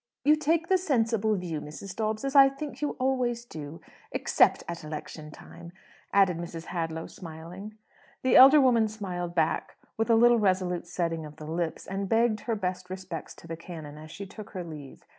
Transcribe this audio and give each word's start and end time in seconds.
"You 0.25 0.35
take 0.35 0.67
the 0.67 0.79
sensible 0.79 1.35
view, 1.35 1.61
Mrs. 1.61 1.95
Dobbs, 1.95 2.25
as 2.25 2.35
I 2.35 2.49
think 2.49 2.81
you 2.81 2.95
always 2.97 3.45
do 3.45 3.81
except 4.11 4.63
at 4.67 4.83
election 4.83 5.29
time," 5.29 5.73
added 6.11 6.39
Mrs. 6.39 6.65
Hadlow, 6.69 7.05
smiling. 7.05 7.77
The 8.23 8.35
elder 8.35 8.59
woman 8.59 8.87
smiled 8.87 9.35
back, 9.35 9.77
with 9.97 10.09
a 10.09 10.15
little 10.15 10.39
resolute 10.39 10.87
setting 10.87 11.23
of 11.23 11.35
the 11.35 11.45
lips, 11.45 11.85
and 11.85 12.09
begged 12.09 12.39
her 12.45 12.55
best 12.55 12.89
respects 12.89 13.35
to 13.35 13.47
the 13.47 13.55
canon 13.55 13.99
as 13.99 14.09
she 14.09 14.25
took 14.25 14.49
her 14.53 14.63
leave. 14.63 15.05